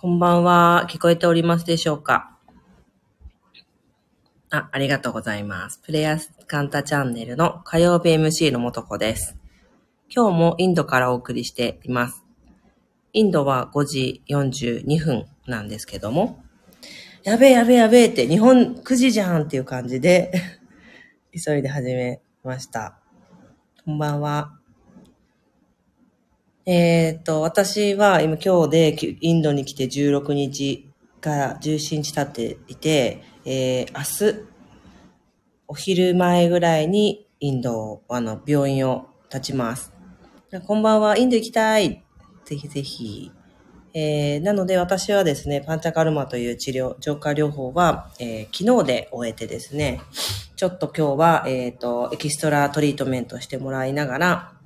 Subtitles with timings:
[0.00, 0.86] こんばんは。
[0.88, 2.38] 聞こえておりますでしょうか？
[4.48, 5.80] あ、ありがとうございます。
[5.84, 9.36] プレイヤースカンタチャンネルの火曜日 MC のもとこです。
[10.08, 12.24] 今日もインドからお送りしています。
[13.12, 16.44] インドは5時42分なんですけども、
[17.24, 20.30] やべえやべえやべえって、日本9時じゃんっていう感じで、
[21.44, 23.00] 急いで始めました。
[23.84, 24.57] こんばんは。
[26.70, 34.44] えーっと、私は今今日でインドに来て16日から17日経っていて、えー明日、
[35.66, 39.94] お昼前ぐらいにインド、あの、病院を立ちます。
[40.66, 42.04] こんばんは、インド行きたい。
[42.44, 43.32] ぜひぜひ。
[43.94, 50.02] えーなので私はですね、パンチャカルマという治療、浄化療法は、えー昨日で終えてですね、
[50.56, 54.57] ちょっと今日は、えっ、と、エキストラトリートメントしてもらいながら、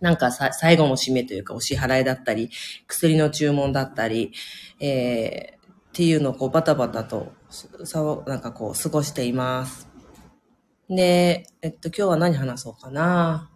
[0.00, 2.50] なんかさ、最後の締めというか、お支払いだったり、
[2.86, 4.32] 薬の注文だったり、
[4.80, 7.32] えーっていうのをこうバタバタと、
[7.84, 9.88] さなんかこう過ごしています。
[10.88, 13.50] で、えっと、今日は何話そうかな。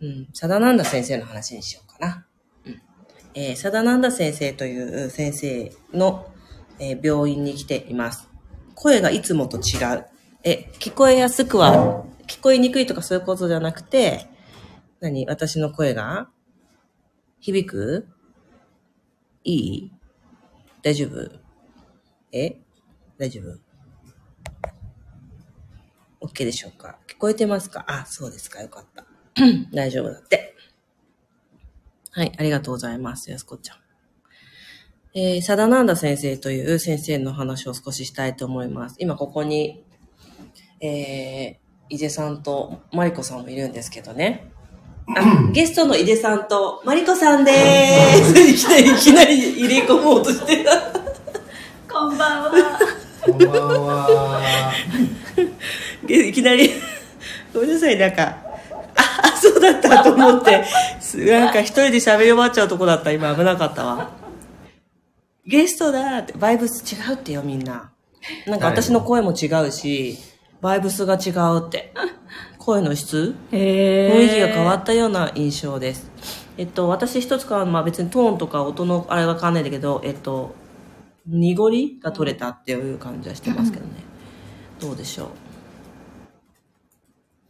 [0.00, 2.26] うん、サダナンダ先生の話にしようかな。
[2.66, 2.82] うん。
[3.34, 6.26] えーサダナンダ先生という先生の、
[6.80, 8.28] えー病院に来ています。
[8.74, 10.06] 声がいつもと違う。
[10.42, 14.26] え、聞こえやすくは、聞こえにくいとかそういうことじゃなくて、
[15.02, 15.26] 何？
[15.26, 16.30] 私の声が？
[17.40, 18.06] 響く？
[19.42, 19.92] いい？
[20.80, 21.40] 大丈夫？
[22.30, 22.56] え？
[23.18, 23.58] 大丈夫
[26.24, 27.00] ?OK でしょうか？
[27.08, 27.84] 聞こえてますか？
[27.88, 28.62] あ、そうですか。
[28.62, 29.04] よかった。
[29.74, 30.54] 大丈夫だって。
[32.12, 33.28] はい、ありがとうございます。
[33.28, 33.78] やすこちゃん。
[35.14, 38.96] えー、サダナンダ先生という先生の話を少ししたいと思います。
[39.00, 39.84] 今ここに、
[40.80, 44.51] えー、井出さんとマリコさんもいるんですけどね。
[45.08, 48.40] あ、ゲストの井出さんとマリコさんでーす。
[48.40, 50.72] いきなり、いきなり入れ込もうとしてた。
[51.92, 52.50] こんばんは。
[53.24, 54.72] こんばんは。
[56.06, 56.70] げ いきなり、
[57.52, 60.64] ごめんなさい、なんか、あ、あそうだったと思って、
[61.00, 64.10] すなんか一人で喋り終わっちゃうとこだった、今危なかったわ。
[65.46, 67.90] ゲストだって、バイブス違うってよ、みんな。
[68.46, 70.18] なんか私の声も違うし、
[70.60, 71.92] バイブスが違うって。
[72.64, 73.34] 声の質？
[73.50, 76.08] へ雰囲気が変わったような印象です。
[76.56, 80.54] えっと、私一つか、まあ別にトーンとか音のあれが変わんないんだけど、えっと、
[81.26, 83.92] 濁りが取れたっていう感じはしてますけどね。
[84.80, 85.30] どうでしょ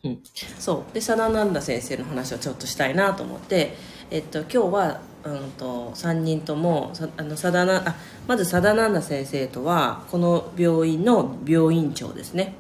[0.05, 0.09] う？
[0.09, 0.23] うん。
[0.59, 0.95] そう。
[0.95, 3.77] で、サダナンダ先生の話をちょっとしたいなと思って、
[4.11, 7.95] えっと、今日は、うんと、3人とも、さあの、サダナ、あ、
[8.27, 12.55] まずサダナンダ先生とは、この病院の病院長ですね。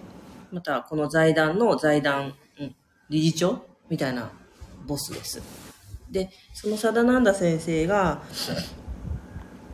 [0.52, 2.34] またはこの財団の財団、うん、
[3.10, 4.30] 理事長みたいな
[4.86, 5.42] ボスです。
[6.10, 8.22] で、そのサダナンダ先生が、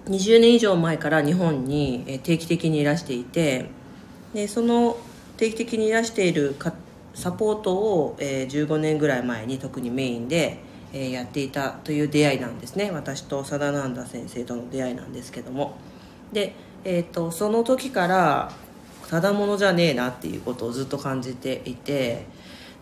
[0.06, 3.70] 20年以上前から日本に定期的にいらしていて、
[4.34, 4.96] で、その
[5.36, 6.72] 定期的にいらしているか
[7.14, 10.58] サポートを、えー15年ぐらい前に特にメインで、
[10.92, 12.90] えやっていたという出会いなんですね。
[12.90, 15.76] 私とサダナンダ先生との出会いなんですけども。
[16.32, 18.52] で、えっ、と、その時から、
[19.08, 22.26] ただものじゃねえなっていうことをずっと感じていて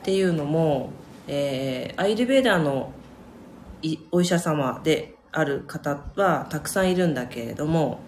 [0.06, 0.91] っていうのも、
[1.27, 2.93] えーアイルベーダーの
[4.12, 7.99] お医者様である方はたくさんいるんだけれども、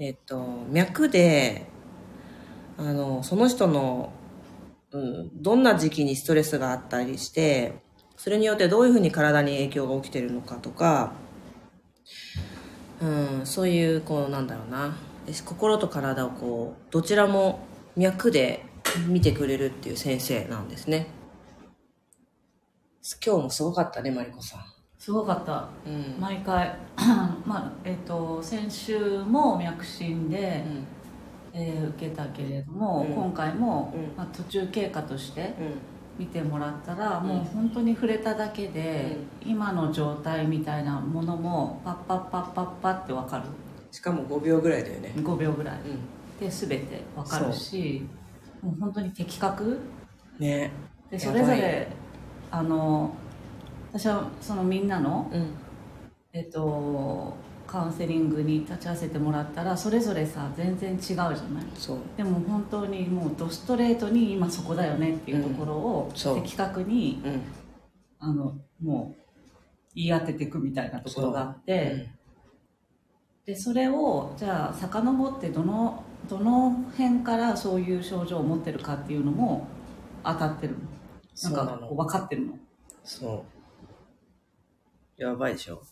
[0.00, 1.66] えっと、脈で
[2.76, 4.12] あのその人の、
[4.90, 7.76] うん、どんな時期にストレスがあったりして
[8.16, 11.12] それによってどういうふうに体に影響が起きてるのかとか、
[13.00, 14.96] うん、そういうこうなんだろうな。
[15.44, 17.60] 心と体をこうどちらも
[17.96, 18.64] 脈で
[19.06, 21.14] 見てくれるっていう先生なんですね。
[23.24, 24.60] 今日もすごかったねマリコさん。
[24.98, 25.68] すごかった。
[25.86, 26.76] うん、毎回、
[27.46, 30.64] まあ、えっ、と、先週も脈診で、
[31.52, 33.14] えー受けたけれども、うん。
[33.14, 34.16] 今回も、うん。
[34.16, 36.24] まあ、途中経過としてうん。
[36.24, 37.28] 見てもらったら、うん。
[37.28, 43.44] もう本当に触れただけで、今の状態みたいなものもパッパッパッパッパって分かる。
[43.92, 45.12] しかも5秒ぐらいだよね。
[45.16, 45.80] 5秒ぐらい。
[45.80, 46.16] うん。
[46.38, 48.06] で全て分かるし
[48.62, 49.80] もう本当に的確。
[50.38, 50.70] ね。
[51.10, 51.88] でそれぞれ
[52.50, 53.14] あの
[53.92, 55.54] 私はそのみんなの、うん。
[56.32, 57.34] えっと、
[57.66, 61.34] カウンセリングに立ち会わせてもらったらそれぞれさ全然違うじゃない。
[61.74, 61.98] そう。
[62.16, 66.42] でも本当にもうドストレートに今そこだよねっていうところをうん。
[66.42, 67.42] 的確に、うん。
[68.18, 69.22] あのもう
[69.94, 72.08] 言い当てていくみたいなところがあって、
[73.46, 79.66] でそれをじゃあ遡ってどのどの辺からそういう症状を持ってるかっていうのも
[80.24, 80.78] 当たってるの
[81.44, 82.52] なんかこう分かってるの？
[83.04, 83.44] そ
[85.18, 85.22] う。
[85.22, 85.82] やばいでしょ。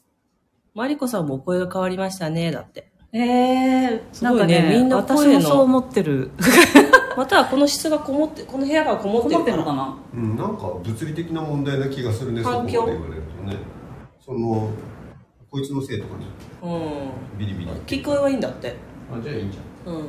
[0.75, 2.91] マリコさんもお声が変わりましたねだって。
[3.13, 4.55] ええすごいね。
[4.55, 6.31] なんかねみんな私声のもそう思ってる。
[7.17, 9.97] またはこの質がこもってこの部屋がこもってるのかな？
[10.13, 13.57] うん、なんか物理的な問題な気がするねそこまで環境言われるとね。
[14.21, 14.71] その
[15.51, 16.27] こいつのせいとかね。
[16.63, 17.39] うん。
[17.39, 17.71] ビリビリ。
[17.87, 18.75] 聞こえはいいんだって。
[19.13, 19.95] あじゃあいいんじゃん。
[19.95, 20.07] うん。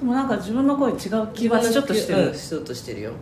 [0.00, 0.98] でもなんか自分の声違う
[1.32, 2.28] 気はちょっとしてる。
[2.28, 3.12] うん、ちょっとしてるよ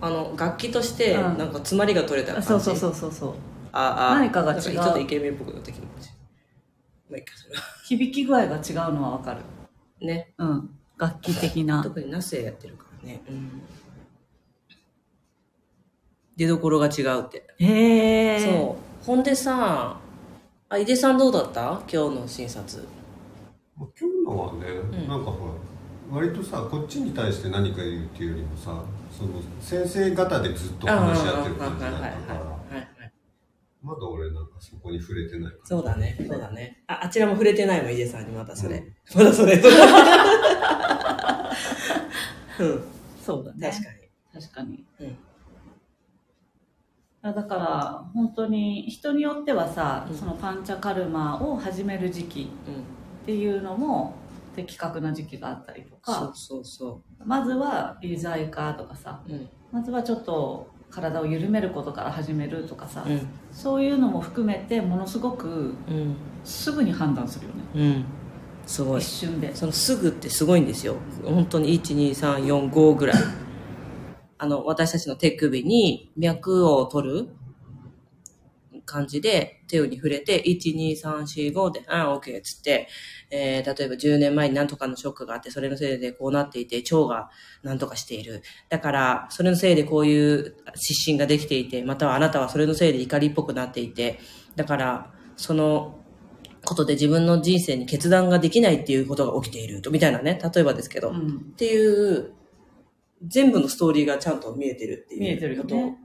[0.00, 1.38] あの楽器としてうん。
[1.38, 2.48] なんか詰まりが取れた感じ？
[2.48, 3.34] そうそうそうそうそう。
[3.72, 4.14] ああ。
[4.14, 4.60] 何かが違う。
[4.62, 6.14] ちょっとイケメンっぽくなってきました。
[7.10, 7.62] まあいいかそれは。
[7.84, 9.40] 響き具合が違うのはわかる。
[10.06, 10.32] ね。
[10.38, 10.70] うん。
[10.98, 11.82] 楽器的な。
[11.82, 13.60] 特にナスやってるからね、うん、
[16.36, 19.04] 出どころが違うって、へえそう。
[19.04, 20.00] ほんでさ
[20.70, 21.82] あ井出さんどうだった？
[21.92, 22.82] 今日の診察。
[23.76, 25.06] まあ今日のはね、うん。
[25.06, 25.52] なんかほら
[26.10, 32.56] 割とさこっちに対して何か言うっていうよりもさその先生方でずっと話し合ってる感じだったから。
[33.82, 36.82] まだ俺なんかそこに触れてないそうだねそうだね。
[36.88, 38.92] ああちらも触れてないもん井出さんにまたそれ、うん。
[39.16, 39.54] まだそれ
[42.58, 42.82] うん。
[43.24, 43.70] そうだね。
[43.70, 44.40] 確かに。
[44.42, 44.84] 確かに。
[44.98, 45.16] うん。
[47.22, 50.16] あだから本当に人によってはさ、うん。
[50.16, 52.50] そのパンチャカルマを始める時期
[53.22, 54.14] っていうのも
[54.56, 59.22] 的確な時期があったりとそうかそうそまずは微罪化とかさ。
[59.28, 59.48] ううん。
[59.70, 63.28] まずはちょっと体を緩めることから始めるとかさ、うん。
[63.52, 66.16] そういうのも含めてものすごくうん。
[66.44, 67.62] すぐに判断するよね。
[67.74, 68.04] うん。
[68.66, 69.00] すごい。
[69.00, 69.54] 一瞬で。
[69.54, 70.96] そのすぐってすごいんですよ。
[71.24, 73.16] 本当に12345ぐらい。
[74.38, 77.28] あの私たちの手首に脈を取る
[78.86, 82.88] 感じで手に触れて12345で「ああ OK」っつって、
[83.30, 87.28] えー例えば10年前に何とかのショックがあってそれのせいでこうなっていて腸が
[87.62, 88.42] 何とかしている。
[88.68, 94.20] だからそれのせいでこういう失神ができていてまたはあなたはそれのせいで怒りっぽくなっていて
[94.54, 96.00] だからその
[96.64, 99.82] ことで自分の人生に決断ができないっていうことが起きている。
[99.82, 102.32] とみたいなね例えばですけど、っうん、ていう
[103.26, 105.96] 全部のストーリーがちゃんと見えてるっていう見えてるよことね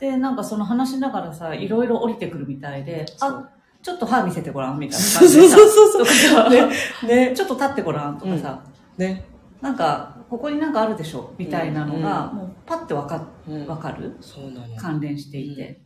[0.00, 3.30] でなんかその話しながらさいろいろ降りてくるみたいでそう。
[3.30, 3.50] あ
[3.82, 7.36] ちょっと歯見せてごらんみたいなそう感じでさそうそうそうとかさねね。
[7.36, 8.64] ちょっと立ってごらんとかさ、
[8.98, 9.24] ね、
[9.60, 13.66] なんかここになんかあるでしょみたいなのが、もうパッてわかうん。
[13.66, 14.16] わかる？
[14.20, 14.76] そうなの。
[14.76, 15.80] 関連していて、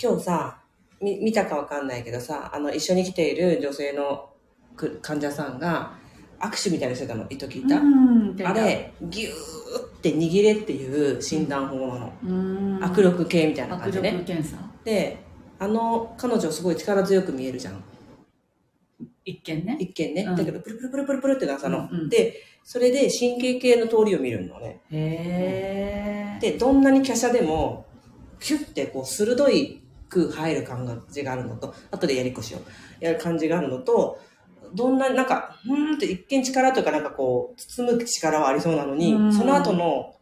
[0.00, 0.62] 今日さ
[1.00, 4.30] み見たかわかんないけどさあの一緒に来ている女性の
[4.76, 5.94] く患者さんが
[6.38, 9.34] 握手みたいにしてたの糸聞いた、うんあれギューっ
[10.02, 12.78] て握れっていう診断法なの、うん。
[12.78, 14.12] 握力計みたいな握感じね。
[14.12, 14.56] 力検査。
[14.84, 15.24] で
[15.58, 17.82] あの彼女すごい力強く見えるじゃん。
[19.24, 19.76] 一見ね。
[19.78, 20.36] 一見ね、うん。
[20.36, 22.00] だけどプルプルプルプルプルってなさの、うん。
[22.00, 22.34] うんで
[22.64, 24.80] それで神経系の通りを見るのね。
[24.90, 27.86] へえでどんなに華奢でも
[28.38, 32.58] キュッてこう鋭いく入る感じがあるのと後でやりこしを
[33.00, 34.20] やる感じがあるのと
[34.74, 39.32] どんななんかふーんって一見力とかなんかこう包む力はありそうなのに、うん。
[39.32, 40.14] その後の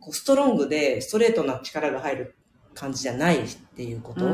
[0.00, 2.34] こうストロングでストレートな力が入る
[2.74, 4.24] 感じじゃないっていうこと、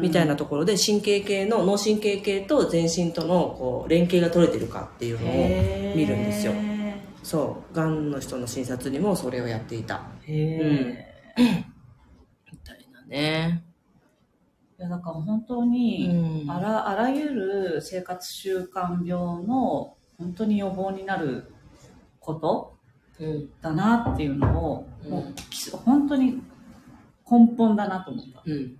[0.00, 6.52] みたいなところで神経系の脳神経系と全身とのこう連携が取れてるかっていうのを見るんですよ。
[6.54, 7.74] へそう。
[7.74, 10.02] がんの人の診察にもそれをやっていた。
[10.26, 13.67] え、 みたいなね
[14.78, 16.50] いやだから本当に、うん。
[16.50, 21.52] あらあらゆる生活習慣病の本当に予防になる
[22.20, 22.74] こと
[23.18, 23.50] うん。
[23.60, 25.10] だなっていうのを、うん。
[25.10, 26.40] もうき本当に
[27.28, 28.76] 根本だなと思った、うん。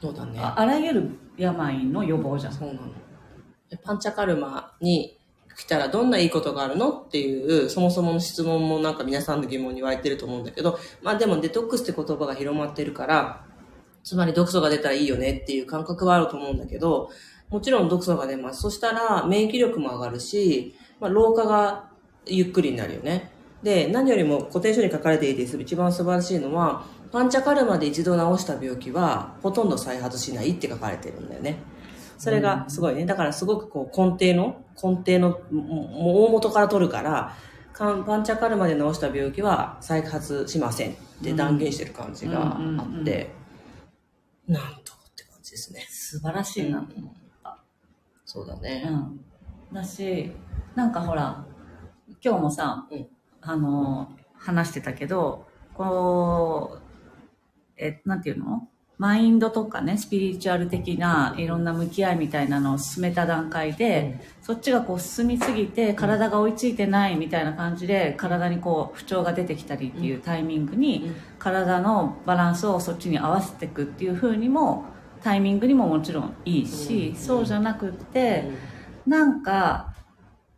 [0.00, 0.40] そうだね。
[0.40, 2.52] ああらゆる病の予防じゃん。
[2.54, 2.80] そうなの。
[3.68, 5.18] でパンチャカルマに
[5.54, 13.44] 来たらどんないいことがあるのっていうそもそもの質問もなんか皆さんの疑問に湧いてると思うんだけどまあでもデトックスって言葉が広まってるから
[14.02, 17.10] つまり毒素が出たらいいよねっていう感覚はあると思うんだけど
[17.50, 18.62] もちろん毒素が出ます。
[18.62, 21.90] そしたら免疫力も上がるし、まあ、老化が
[22.26, 23.30] ゆっくりになるよね。
[23.62, 31.58] で何よりも古典書に書かれていて一番素晴らしいのはパンチャカルマで一度治した病気はほとんど再発しないって書かれてるんだよね。
[32.22, 33.04] それがすごいね。
[33.04, 37.34] だからすごくこう根底の、根底のもも大元から取るから、
[37.74, 43.34] パンチャカルマで治した病気は再発しませんって断言してる感じがあって、
[44.46, 45.86] なんとって感じですね。
[45.88, 47.14] 素晴らしいなと思
[48.24, 48.82] そうだう、ね。
[48.84, 49.20] ん、
[49.72, 50.32] だし
[50.74, 51.44] なんかほら
[52.24, 53.08] 今日もさ、うん
[53.44, 56.82] あの話してたけどこう
[57.76, 58.68] えなんていうの？
[58.98, 71.14] マインドとかねスピリチュアル的ないろんな向き合いみたいなのを進めた段階で、そっちがこう進みすぎて体が追いついてないみたいな感じで体にこう不調が出てきたりっていうタイミングに、うん。
[71.38, 74.84] 体のバランスをそっちに合わせていくっていう風にも
[75.24, 77.16] タイミングにももちろんいいし、うん。
[77.16, 78.44] そうじゃなくって、
[79.04, 79.94] なんか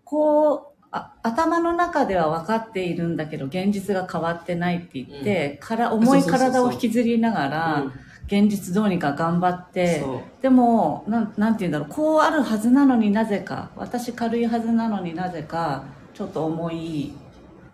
[0.04, 7.92] こうあ頭の中では分かっているんだけど現実が変わってないって言って、から重い体を引きずりながら、うん
[8.26, 10.02] 現実どうにか頑張って
[10.40, 17.12] でもなんなんて言うんだろうこうあるはずなのになぜか私軽いはずなのになぜかちょっと重い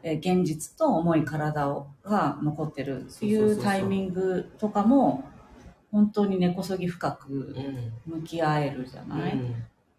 [0.03, 5.25] えー現実と重い体をが残ってるっていそうタイミングとかも
[5.93, 7.55] 本当に根こそぎ深く
[8.07, 8.21] うん。
[8.21, 9.55] 向き合えるじゃない、うん。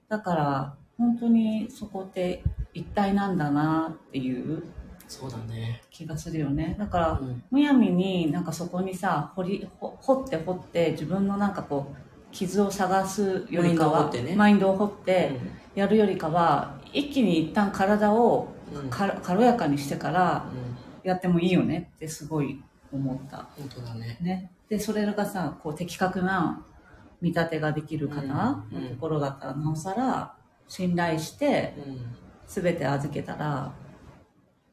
[0.10, 2.44] だから本当にそこって
[2.74, 4.64] 一体なんだなっていう
[5.12, 5.82] そうだね。
[5.90, 6.78] 気がするよね。
[6.80, 7.44] だからうん。
[7.52, 11.96] むやみになんかそこにさ掘りほ掘って掘って自分のなんかこう
[12.32, 14.36] 傷を探すよりかはマインドを掘ってね。
[14.36, 15.32] マインドを掘って
[15.76, 18.90] やるよりかは一気に一旦体をうん。
[18.90, 20.46] か軽やかにしてから
[21.04, 21.10] うん。
[21.10, 21.92] やってもいいよね。
[21.96, 22.64] ってすごい
[22.94, 23.50] 思った。
[23.58, 24.18] 本当だね。
[24.22, 24.50] ね。
[24.70, 26.64] でそれがさこう的確な
[27.20, 30.34] 見立てができる方のところだったらなおさら
[30.70, 32.16] 信頼してうん。
[32.48, 33.72] 全て預けたら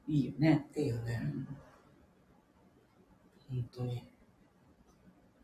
[0.09, 1.21] いいよね、いいよね。
[1.23, 1.59] うん
[3.51, 4.05] 本当に。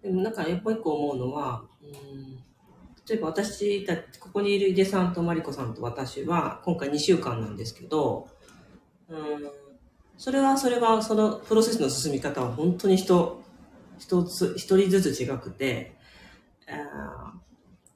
[0.03, 2.37] でもなんかもう一個思うのは、うん、
[3.09, 8.29] 例えば私たち、ここにいる井出さんとマリコさんと私は、今回2週間なんですけど、
[9.09, 9.19] うん、
[10.19, 13.43] それはそれは、そのプロセスの進み方は本当に人、
[13.99, 15.95] 一つ、一人ずつ違くて、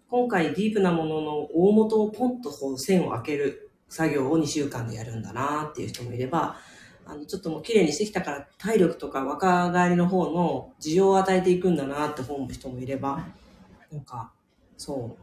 [0.09, 6.57] 今回ディープなものの大元をポンとこう線を開ける作業を2週間でやるんだなっていう人もいれば、
[7.07, 13.27] あの、ちょっともう綺麗にしてきたから体力とか若返りの方の需要を与えていくんだなって思う人もいれば、
[13.91, 14.33] なんか、
[14.77, 15.17] そ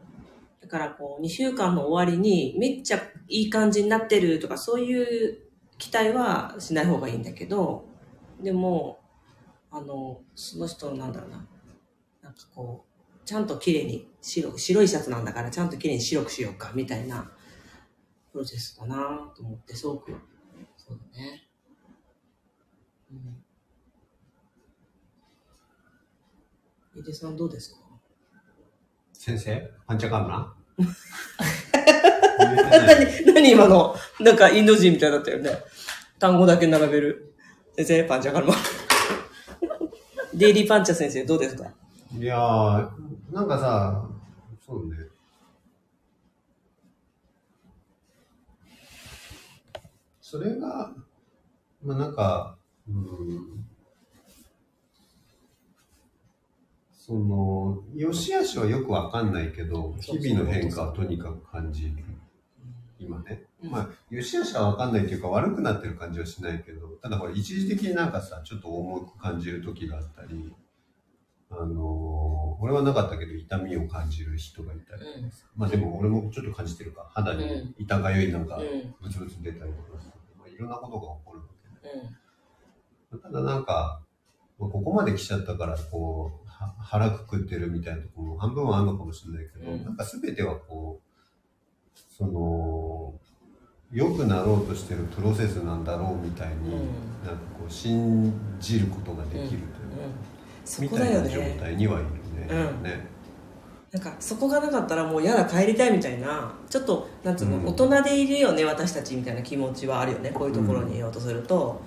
[0.62, 0.62] う。
[0.62, 5.38] だからこう、2週間の終わりにめっちゃいい感じになってるとかそういう
[5.78, 7.86] 期待はしない方がいいんだけど、
[8.42, 9.00] でも、
[9.70, 11.46] あの、その人なんだろうな。
[12.24, 17.32] なんかこう、ちゃんと綺麗に白、白いシャツなんだからちゃんと綺麗に白くしようかみたいな
[18.36, 20.12] プロセスだなと思って、すごく、
[20.76, 21.48] そうだね。
[23.10, 23.16] う
[27.00, 27.00] ん。
[27.00, 27.80] 井出さんどうですか？
[29.14, 29.72] 先生？
[29.88, 30.54] パンチャカンナ？
[33.26, 33.96] 何、何今の？
[34.20, 35.52] なんかインド人みたいだったよね。
[36.20, 37.34] 単語だけ並べる。
[37.78, 38.56] 先生、パンチャカルマ。
[40.34, 41.72] デイリーパンチャ先生どうですか？
[42.20, 42.90] いやー、
[43.32, 44.10] なんかさ、
[44.66, 44.98] そうね。
[50.28, 50.92] それが、
[51.84, 52.58] まあなんか、
[52.90, 53.64] うん、
[56.92, 62.04] その、良し悪しはよくわかんないけど、日々の変化をとにかく感じる。
[62.98, 63.44] 今ね。
[63.64, 70.52] うんまあ、良し悪しはわかんないっていうか悪くなってる感じはしないけど、ただこれ一時的になんかさ、ちょっと重く感じる時があったり、
[71.60, 75.36] あのー俺はなかったけど痛みを感じる人がいたりとか。
[75.36, 78.96] さ、まあでも俺もちょっと感じてるか、肌に痛がゆいなんかうん。
[79.02, 81.46] ブツブツ出たりとかさ、まあ、いろんなことが起こるわ
[81.84, 82.16] けね。
[83.12, 83.20] うん。
[83.20, 84.02] ただなんか、
[84.58, 89.84] まあここまで来ちゃったから、こう、は腹くくってるみたいなところも半分はあるのかもしれないけど、うん。
[89.84, 93.14] なんか全てはこう、その、
[93.92, 96.80] 良くなろうとしてるプロセスなんだろうみたいに、うん。
[97.26, 99.66] なんかこう、信じることができるというか、
[100.66, 101.58] そみこだよたいな状ね。
[101.60, 102.48] 態にはいるね。
[102.50, 102.84] うん。
[102.84, 103.16] ね。
[103.92, 106.52] なんかそこがなかったらもうやだ帰りたいみたいな。
[106.70, 107.66] ちょっとなんつうの、うん。
[107.68, 111.80] 大人でいるよね私たちみたいな気持ちはあるよねこういうところにいようとすると、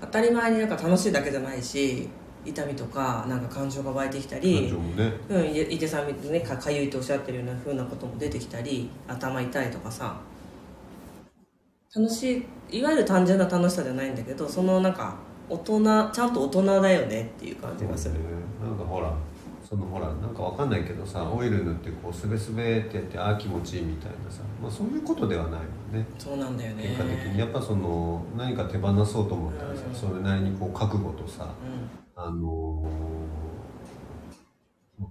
[0.00, 2.08] 当たり前になんか楽しいだけじゃないし
[2.46, 5.12] 痛みとかなんか感情が湧いてきた感り情もね。
[5.28, 10.16] うん、井出さんみたいにねかかゆいとおっしゃってるような風なことも出てきたり頭痛いとかさ。
[11.94, 15.16] 楽しいいわゆる単純な楽しさじゃないんだけどそのなんか
[15.50, 18.14] 大人ちゃんと大人だよねっていう感じがする。
[18.14, 18.20] ね。
[18.62, 19.12] なんかほら
[19.68, 26.06] そのほらなんかわかんないけどさオイル塗ってこうすべすべってやってああ気持ちいいみたいなさ、まあ、そういうことではないもんね。
[26.18, 26.82] そうなんだよね。
[26.84, 27.38] 結果的に。
[27.38, 29.94] やっぱその何か手放そうと思ったらさ、うん。
[29.94, 31.48] それなりにこう覚悟とさう
[32.16, 33.50] あのー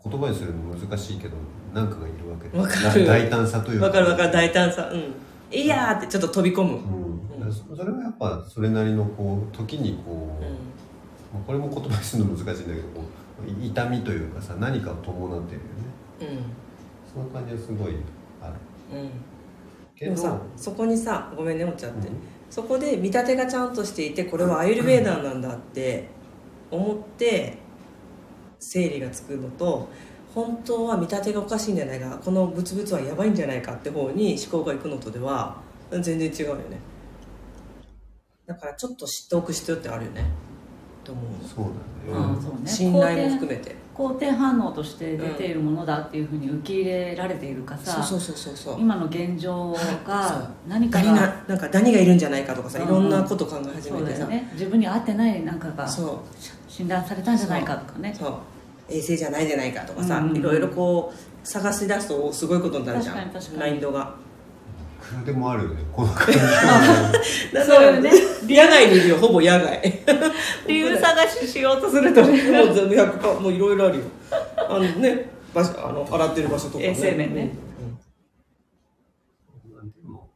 [0.03, 1.35] 言葉にするの難しいけど
[1.73, 2.57] 何かがいるわけで。
[2.57, 3.05] わかる。
[3.05, 3.87] 大胆さというんか。
[3.87, 4.31] わかるわかる。
[4.31, 4.89] 大胆さ。
[4.93, 5.13] うん。
[5.51, 6.73] いやーってちょっと飛び込む。
[6.75, 7.08] うん、
[7.51, 10.51] そそれはやっぱそれなりのこう時にこう、うん。
[11.33, 13.03] まあこれも言葉にするの難しいんだけどこ
[13.61, 16.43] う痛みというかさ何かを伴ってるよね。
[17.11, 17.95] その感じはすごい
[18.41, 18.53] ある。
[18.97, 19.09] うん。
[19.99, 22.15] でもさそこにさごめんねおっちゃって、うん。
[22.49, 26.07] そこで見立てがちゃんとしていてこれはアイルベーダーなんだって
[26.71, 27.57] 思って
[28.59, 29.87] 整理がつくのと
[30.33, 35.57] 本当は見立てがおかしいんじゃないかこのブツブツはやばいんじゃないかって方に思考がいくのとでは
[35.91, 36.77] 全然違うよね
[38.49, 40.25] だからちょっと知っておく必要ってあるよね。
[41.03, 42.41] と思うそうだね、うん。
[42.41, 42.67] そうね。
[42.67, 43.75] 信頼も含めて。
[43.93, 48.81] 肯定反応として出ているものだっていうふうに受け入れられているかさ、そうそうそうそうそう。
[48.81, 49.71] 今の現状
[50.03, 52.85] が 何か何ががなんか何がいるんじゃないかとかさ、うん。
[52.85, 54.49] いろんなこと考え始めてさ、ね。
[54.53, 56.17] 自分に合ってないなんかがそう。
[56.67, 58.15] 診断されたんじゃないかとかね。
[58.17, 58.33] そう。
[58.89, 60.37] 衛星じゃないじゃないかとかさ、うんうんうん。
[60.37, 63.15] いろいろこう探し出すとすごいことになるじゃん。
[63.15, 63.59] 確かに確かに。
[63.59, 64.15] マインドが
[65.25, 65.83] でもあるよね。
[65.91, 66.39] この感じ
[67.53, 68.11] だそうよね。
[68.43, 69.17] 野外にいるよ。
[69.17, 69.81] ほぼ野外。
[70.67, 72.21] 理由探ししようとすると。
[72.21, 74.05] もう全部100かもういろいろあるよ
[74.57, 77.51] あのね場所あの洗ってる場所とか、ね、衛生面ね。
[79.73, 80.29] でも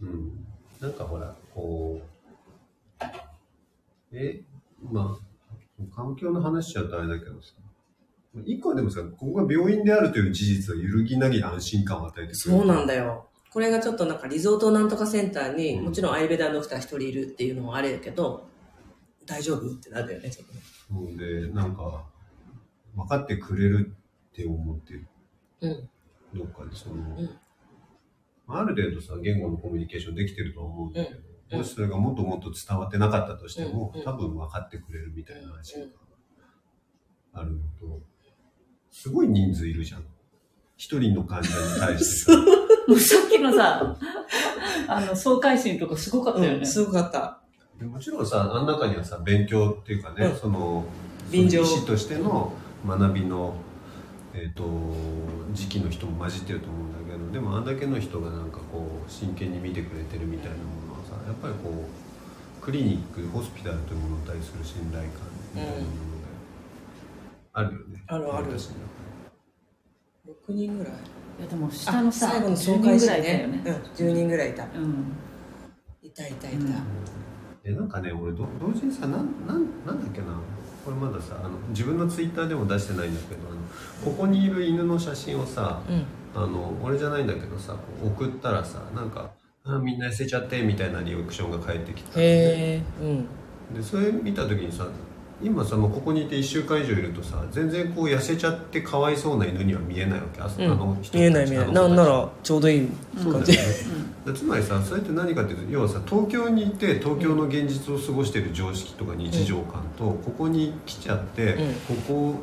[0.00, 0.46] うん。
[0.80, 2.00] なんかほらこ
[3.00, 3.04] う
[4.12, 4.42] え
[4.90, 7.52] まあ環境の話しちゃうとあれだけどさ
[8.44, 12.34] 一個はでもさここが病院であるという事実は揺るぎなき安心感を与えてくる。
[12.34, 13.28] そうなんだよ。
[13.50, 15.84] これがちょっとなんかリゾートなんとかセンターに、うん。
[15.84, 18.48] もちろんアイベダの人は一人いるっていうのもあれやけど
[19.24, 20.60] 大丈夫ってなるよねちょっとね
[20.90, 22.04] のでなんか
[22.96, 23.94] 分かってくれる
[24.32, 25.06] って思ってる
[25.60, 25.88] うん
[26.34, 27.38] どっかでその、ん。
[28.48, 31.20] ある程度さ言語のコミュニケーションできてるとは思うんだけど、
[31.52, 31.58] うん。
[31.58, 34.00] もしそれがもっともっと伝わってなかったとしても、うん。
[34.00, 34.04] うん。
[34.04, 35.96] 多分分かってくれるみたいな話うんが
[37.34, 38.00] あるのと
[38.94, 40.04] すごい人数いるじゃん。
[40.76, 42.32] 一人の患者に対してさ。
[42.86, 43.96] もうさっきのさ
[44.86, 47.40] あの総会心とかすごかったよね、うん、すごかった。
[47.78, 50.36] でもちろんさあん中にはさ勉強っていうかね、うん。
[50.36, 50.84] その
[51.32, 52.52] 臨場医師としての
[52.86, 53.56] 学びの、
[54.32, 54.64] えー、と
[55.52, 65.10] 時期の人も混じってると思うんだけどでもあんだけの人がなんかこう真剣に見てくれてるみたいなものはさやっぱりこうクリニックホスピタルというものに対する信頼感
[65.52, 66.13] みたいなもので、
[67.54, 68.02] あるよね。
[68.08, 68.46] あるある。
[68.58, 68.88] 私には
[70.48, 70.92] 6人ぐらい。
[71.40, 75.16] いやでも下のさ最後の10人ぐ総会者らいだよね、ねうん、10人ぐらいいたうん。
[76.02, 76.64] いたいたいた、うん。
[77.64, 80.26] でなんかね俺ど同時にさなんなんなんだっけな。
[80.84, 83.60] これまださあの自分のツイッターでも出してないんだけどあの
[84.04, 86.04] ここにいる犬の写真をさうん。
[86.36, 89.30] あの俺じゃないんだけどさ送ったらさなんか
[89.62, 92.22] 「あみんな痩せちゃって」みたいなリアクションが返ってきたのね。
[92.22, 92.26] へ
[92.74, 93.26] えうん。
[93.74, 94.88] でそれ見た時にさ
[95.42, 100.40] 今さもうここにいて1週間以上いるとさ全然こう痩せちゃってかわいそうな犬には見えないわけ？
[100.40, 100.72] あ,、うん。
[100.72, 101.72] あの人見えない見えない。
[101.72, 103.54] なんならちょうどいい感じ、そうだよね。
[104.26, 111.74] でつまりさそれって何かっていうと要はさ東京にいて東京の現実を過ごしている常識とか日常感と、ここに来ちゃって、うん。
[111.74, 112.34] ここ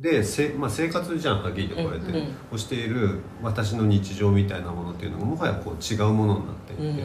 [0.00, 6.96] でせ、まあ、生活じゃんはっきりとこうやって、をしている私の日常みたいなものっていうのがもはやこう違うものになっていて、うん。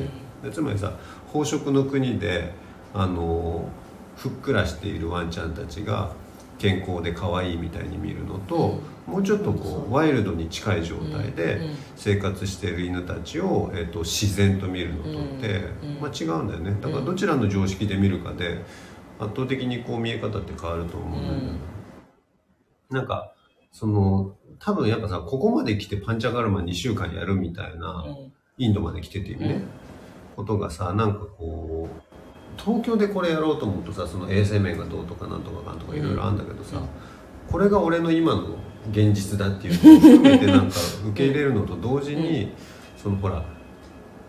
[0.44, 0.94] でつまりさ
[1.34, 2.54] 飽食の国で
[2.94, 3.68] あの
[4.16, 6.14] ふっくらしているワンちゃんたちが
[6.60, 11.60] 健康で可愛いみたいに見るのと、もうちょっとこうワイルドに近い状態で、
[11.96, 16.78] 生活している犬たちを、えー、と自然と見るのとって、うんまあ、違うんだよね。
[16.80, 18.64] だからどちらの常識で見るかで
[19.20, 21.46] 圧倒的にこう見え方って変わると思うんだけ
[22.94, 23.34] ど、なんか
[23.72, 28.06] その多分やっぱさここまで来てパンチャガルマ2週間やるみたいな、
[28.58, 29.64] インドまで来てっていうね、
[30.36, 32.13] ことがさなんかこう
[32.58, 36.84] 東京でこれやろうと思うとさその衛生面がどうとかなんとかかんとかいろいろあるんだけどさ、うん。
[37.52, 38.56] これが俺の今の
[38.92, 40.78] 現実だっていうのを含めてなんか
[41.10, 42.52] 受け入れるのと同時に、
[42.98, 43.44] そのほら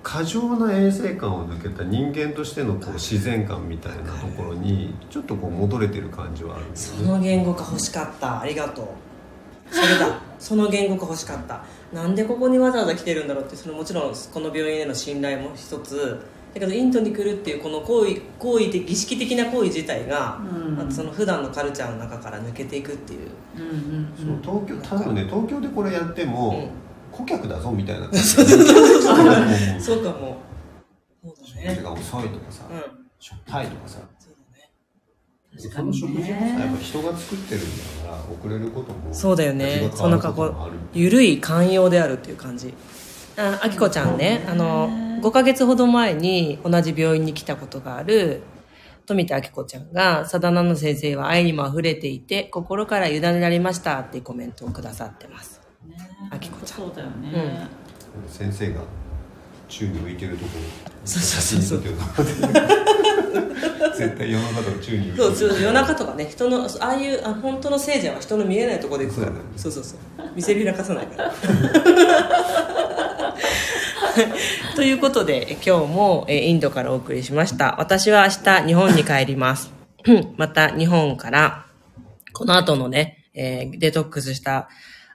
[0.05, 6.95] 過剰な衛生観を抜けた人間としてのこう自然観みたいなところにちょっとこう戻れてる感じはあるんだそ。
[7.03, 8.41] の言語化欲しかった。
[8.41, 9.75] ありがとう。
[9.75, 10.21] それだ。
[10.39, 11.65] その言語化欲しかった。
[11.93, 16.21] なんでここにわざわざ来てるんだろうってそのもちろんこの病院への信頼も一つ
[16.55, 20.77] だけどインドに来るっていうこの行為行為的儀式的な行為自体が、うん。
[20.77, 26.69] まあその普段のカルチャーの中から抜けていくっていう、うんうんそう東京多分ね東京でこれやっても、
[27.11, 28.09] 顧客だぞみたいな。
[28.09, 28.55] 感 じそうで
[29.81, 30.05] そう。
[30.05, 30.37] かも。
[31.25, 32.81] そうだ食事ねが遅いとかさ、うん。
[33.19, 33.99] しょっぱいとかさ。
[34.19, 35.73] そうだね。
[35.75, 39.91] その食事もさやっぱ人が作ってるんだから遅れることもそうだよね。
[39.93, 41.23] そんな格好こゆる。
[41.23, 42.73] い寛容であるっていう感じ。
[43.37, 44.45] ああきこちゃんね。
[44.49, 44.89] あの
[45.25, 48.43] 5ヶ月ほど前に同じ病院に来たことがある
[49.07, 55.63] 富田あきこちゃんが「さだなの先生は愛にも溢れていて心から委ねられました」っていうコメントをくださってます。
[55.89, 55.97] ね
[56.31, 56.79] あきこちゃん。
[56.81, 57.67] そうだよね、
[58.29, 58.83] 先生が
[59.67, 60.51] 宙に浮いてるとこ
[61.07, 61.81] そうそうそう。
[61.81, 62.53] 写真撮ってるの
[63.97, 65.17] 絶対世の中と宙に浮いてる。
[65.17, 66.27] そうそう夜中とかね。
[66.27, 69.33] 人のああいうあ本当の聖者は人の見えないところで行くから。
[69.57, 70.37] そうそうそうそう。
[70.37, 71.33] 見せびらかさないから
[74.77, 79.73] ということでえ今日もえインドからお送りしました私は明日日本に帰ります
[80.37, 81.67] また日本から
[82.33, 84.69] この後のね、えーデトックスした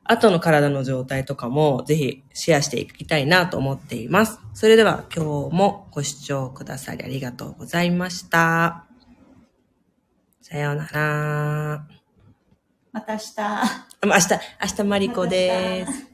[0.09, 4.39] 後の体の状態とかもぜひシェアしていきたいなと思っています。
[4.55, 8.85] それでは今日もご視聴くださりありがとうございました。
[10.41, 11.85] さようなら。
[12.91, 13.33] また明日。
[13.37, 16.08] あ明日、明日マリコです。